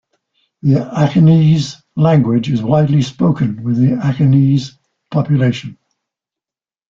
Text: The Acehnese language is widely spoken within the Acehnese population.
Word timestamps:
The 0.63 0.79
Acehnese 0.97 1.75
language 1.95 2.49
is 2.49 2.63
widely 2.63 3.03
spoken 3.03 3.61
within 3.61 3.99
the 3.99 4.01
Acehnese 4.01 4.71
population. 5.11 5.77